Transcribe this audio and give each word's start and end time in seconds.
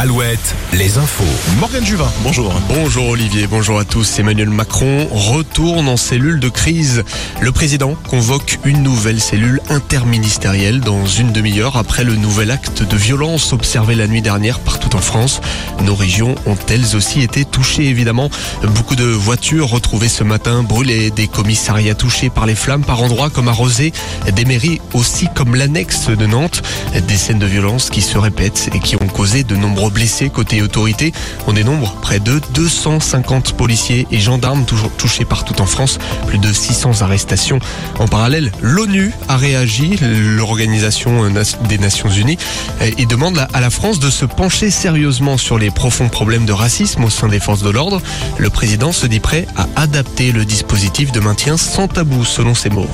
Alouette, 0.00 0.54
les 0.74 0.96
infos. 0.96 1.24
Morgane 1.58 1.84
Juvin, 1.84 2.06
bonjour. 2.22 2.54
Bonjour 2.68 3.08
Olivier, 3.08 3.48
bonjour 3.48 3.80
à 3.80 3.84
tous. 3.84 4.20
Emmanuel 4.20 4.48
Macron 4.48 5.08
retourne 5.10 5.88
en 5.88 5.96
cellule 5.96 6.38
de 6.38 6.48
crise. 6.48 7.02
Le 7.40 7.50
président 7.50 7.96
convoque 8.08 8.60
une 8.64 8.84
nouvelle 8.84 9.18
cellule 9.18 9.60
interministérielle 9.70 10.78
dans 10.78 11.04
une 11.04 11.32
demi-heure 11.32 11.76
après 11.76 12.04
le 12.04 12.14
nouvel 12.14 12.52
acte 12.52 12.84
de 12.84 12.96
violence 12.96 13.52
observé 13.52 13.96
la 13.96 14.06
nuit 14.06 14.22
dernière 14.22 14.60
partout 14.60 14.94
en 14.94 15.00
France. 15.00 15.40
Nos 15.82 15.96
régions 15.96 16.36
ont 16.46 16.58
elles 16.68 16.94
aussi 16.94 17.20
été 17.20 17.44
touchées 17.44 17.88
évidemment. 17.88 18.30
Beaucoup 18.62 18.94
de 18.94 19.02
voitures 19.02 19.68
retrouvées 19.68 20.08
ce 20.08 20.22
matin 20.22 20.62
brûlées, 20.62 21.10
des 21.10 21.26
commissariats 21.26 21.96
touchés 21.96 22.30
par 22.30 22.46
les 22.46 22.54
flammes 22.54 22.84
par 22.84 23.02
endroits 23.02 23.30
comme 23.30 23.48
à 23.48 24.30
des 24.30 24.44
mairies 24.44 24.80
aussi 24.94 25.26
comme 25.34 25.56
l'annexe 25.56 26.06
de 26.06 26.26
Nantes. 26.26 26.62
Des 27.08 27.16
scènes 27.16 27.40
de 27.40 27.46
violence 27.46 27.90
qui 27.90 28.00
se 28.00 28.16
répètent 28.16 28.70
et 28.72 28.78
qui 28.78 28.94
ont 28.94 29.08
causé 29.08 29.42
de 29.42 29.56
nombreux 29.56 29.87
blessés 29.90 30.30
côté 30.30 30.62
autorité. 30.62 31.12
On 31.46 31.52
dénombre 31.52 31.94
près 32.02 32.20
de 32.20 32.40
250 32.54 33.54
policiers 33.54 34.06
et 34.10 34.18
gendarmes 34.18 34.64
toujours 34.64 34.90
touchés 34.90 35.24
partout 35.24 35.60
en 35.60 35.66
France. 35.66 35.98
Plus 36.26 36.38
de 36.38 36.52
600 36.52 37.02
arrestations. 37.02 37.58
En 37.98 38.08
parallèle, 38.08 38.52
l'ONU 38.60 39.12
a 39.28 39.36
réagi, 39.36 39.98
l'Organisation 40.00 41.30
des 41.68 41.78
Nations 41.78 42.10
Unies, 42.10 42.38
et 42.80 43.06
demande 43.06 43.46
à 43.52 43.60
la 43.60 43.70
France 43.70 43.98
de 43.98 44.10
se 44.10 44.24
pencher 44.24 44.70
sérieusement 44.70 45.36
sur 45.36 45.58
les 45.58 45.70
profonds 45.70 46.08
problèmes 46.08 46.46
de 46.46 46.52
racisme 46.52 47.04
au 47.04 47.10
sein 47.10 47.28
des 47.28 47.40
forces 47.40 47.62
de 47.62 47.70
l'ordre. 47.70 48.00
Le 48.38 48.50
président 48.50 48.92
se 48.92 49.06
dit 49.06 49.20
prêt 49.20 49.46
à 49.56 49.66
adapter 49.76 50.32
le 50.32 50.44
dispositif 50.44 51.12
de 51.12 51.20
maintien 51.20 51.56
sans 51.56 51.88
tabou, 51.88 52.24
selon 52.24 52.54
ses 52.54 52.70
mots. 52.70 52.88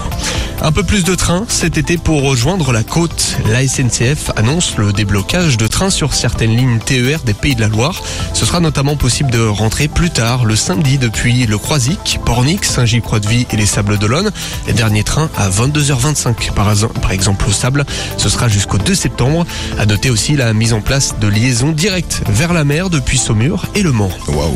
Un 0.63 0.73
peu 0.73 0.83
plus 0.83 1.05
de 1.05 1.15
trains 1.15 1.45
cet 1.49 1.77
été 1.77 1.99
pour 1.99 2.23
rejoindre 2.23 2.73
la 2.73 2.83
côte. 2.83 3.37
La 3.51 3.67
SNCF 3.67 4.31
annonce 4.37 4.77
le 4.77 4.93
déblocage 4.93 5.57
de 5.57 5.67
trains 5.67 5.91
sur 5.91 6.15
certaines 6.15 6.57
lignes 6.57 6.79
TER 6.79 7.21
des 7.25 7.35
Pays 7.35 7.55
de 7.55 7.61
la 7.61 7.69
Loire. 7.69 8.03
Ce 8.33 8.47
sera 8.47 8.61
notamment 8.61 8.97
possible 8.97 9.31
de 9.31 9.41
rentrer 9.41 9.89
plus 9.89 10.11
tard 10.11 10.45
le 10.45 10.57
samedi 10.57 10.97
depuis 10.97 11.47
le 11.47 11.59
Croisic, 11.59 12.19
Pornic, 12.25 12.65
Saint-Gilles-Croix-de-Vie 12.65 13.47
et 13.51 13.57
les 13.57 13.67
Sables 13.67 13.99
d'Olonne. 13.99 14.31
Les 14.67 14.73
derniers 14.73 15.05
trains 15.05 15.29
à 15.37 15.51
22h25 15.51 16.53
par, 16.53 16.73
par 17.01 17.13
exemple 17.13 17.45
au 17.49 17.53
Sable. 17.53 17.85
Ce 18.17 18.29
sera 18.29 18.49
jusqu'au 18.49 18.79
2 18.79 18.95
septembre. 18.95 19.45
À 19.79 19.85
noter 19.87 20.09
aussi 20.09 20.35
la 20.37 20.53
mise 20.55 20.73
en 20.73 20.81
place 20.81 21.17
de 21.21 21.29
liaisons 21.29 21.73
directes 21.73 22.23
vers 22.29 22.55
la 22.55 22.65
mer 22.65 22.89
depuis 22.89 23.19
Saumur 23.19 23.67
et 23.75 23.83
Le 23.83 23.93
Mans. 23.93 24.11
Waouh. 24.29 24.55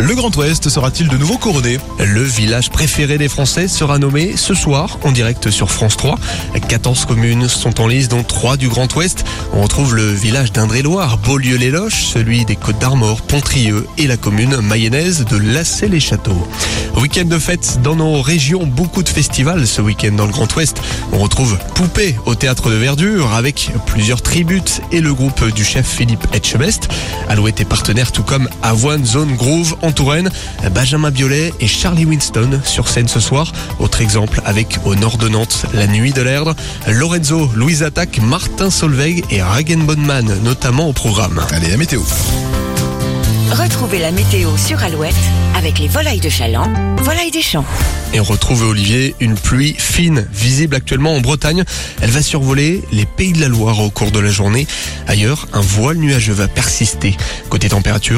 Le 0.00 0.14
Grand 0.14 0.34
Ouest 0.36 0.68
sera-t-il 0.68 1.08
de 1.08 1.16
nouveau 1.16 1.38
couronné? 1.38 1.78
Le 1.98 2.22
village 2.22 2.70
préféré 2.70 3.16
des 3.16 3.28
Français 3.28 3.68
sera 3.68 3.98
nommé 3.98 4.34
ce 4.36 4.52
soir 4.52 4.98
en 5.02 5.12
direct 5.12 5.45
sur 5.50 5.70
France 5.70 5.96
3. 5.96 6.18
14 6.68 7.04
communes 7.04 7.48
sont 7.48 7.80
en 7.80 7.86
liste 7.86 8.10
dont 8.10 8.22
3 8.22 8.56
du 8.56 8.68
Grand 8.68 8.94
Ouest. 8.96 9.24
On 9.52 9.62
retrouve 9.62 9.94
le 9.94 10.12
village 10.12 10.52
d'Indre-et-Loire, 10.52 11.18
Beaulieu 11.18 11.56
les 11.56 11.70
Loches, 11.70 12.04
celui 12.04 12.44
des 12.44 12.56
Côtes 12.56 12.78
d'Armor, 12.78 13.22
Pontrieux 13.22 13.86
et 13.98 14.06
la 14.06 14.16
commune 14.16 14.60
mayonnaise 14.60 15.24
de 15.24 15.36
Lassay-les-Châteaux. 15.36 16.46
Week-end 16.96 17.26
de 17.26 17.38
fête 17.38 17.80
dans 17.82 17.96
nos 17.96 18.22
régions, 18.22 18.66
beaucoup 18.66 19.02
de 19.02 19.08
festivals 19.08 19.66
ce 19.66 19.82
week-end 19.82 20.12
dans 20.12 20.26
le 20.26 20.32
Grand 20.32 20.54
Ouest. 20.56 20.80
On 21.12 21.18
retrouve 21.18 21.58
Poupée 21.74 22.16
au 22.24 22.34
théâtre 22.34 22.70
de 22.70 22.76
Verdure 22.76 23.34
avec 23.34 23.70
plusieurs 23.86 24.22
tributes 24.22 24.80
et 24.92 25.00
le 25.00 25.12
groupe 25.12 25.52
du 25.52 25.64
chef 25.64 25.86
Philippe 25.86 26.26
Etchebest. 26.34 26.88
Alouette 27.28 27.60
est 27.60 27.66
partenaire 27.66 28.12
tout 28.12 28.22
comme 28.22 28.48
Avoine 28.62 29.04
Zone 29.04 29.36
Groove 29.36 29.76
en 29.82 29.92
Touraine, 29.92 30.30
Benjamin 30.74 31.10
Biolay 31.10 31.52
et 31.60 31.66
Charlie 31.66 32.06
Winston 32.06 32.60
sur 32.64 32.88
scène 32.88 33.08
ce 33.08 33.20
soir. 33.20 33.52
Autre 33.78 34.00
exemple 34.00 34.40
avec 34.44 34.78
au 34.84 34.94
nord 34.94 35.18
de 35.26 35.32
Nantes, 35.32 35.66
La 35.74 35.88
Nuit 35.88 36.12
de 36.12 36.22
l'Erdre, 36.22 36.54
Lorenzo, 36.86 37.50
Louise 37.56 37.82
Attaque, 37.82 38.20
Martin 38.22 38.70
Solveig 38.70 39.24
et 39.30 39.42
Ragen 39.42 39.84
Bonman 39.84 40.40
notamment 40.44 40.88
au 40.88 40.92
programme. 40.92 41.44
Allez, 41.50 41.68
la 41.68 41.76
météo. 41.76 42.00
Retrouvez 43.50 43.98
la 43.98 44.12
météo 44.12 44.56
sur 44.56 44.82
Alouette 44.82 45.14
avec 45.56 45.78
les 45.78 45.88
volailles 45.88 46.20
de 46.20 46.28
Chaland, 46.28 46.70
volailles 46.98 47.30
des 47.30 47.42
champs. 47.42 47.64
Et 48.12 48.20
on 48.20 48.24
retrouve 48.24 48.62
Olivier 48.62 49.16
une 49.18 49.34
pluie 49.34 49.74
fine 49.76 50.28
visible 50.32 50.76
actuellement 50.76 51.14
en 51.14 51.20
Bretagne. 51.20 51.64
Elle 52.00 52.10
va 52.10 52.22
survoler 52.22 52.82
les 52.92 53.04
pays 53.04 53.32
de 53.32 53.40
la 53.40 53.48
Loire 53.48 53.80
au 53.80 53.90
cours 53.90 54.12
de 54.12 54.20
la 54.20 54.30
journée. 54.30 54.66
Ailleurs, 55.08 55.48
un 55.52 55.60
voile 55.60 55.96
nuageux 55.96 56.34
va 56.34 56.46
persister. 56.46 57.16
Côté 57.48 57.68
température, 57.68 58.14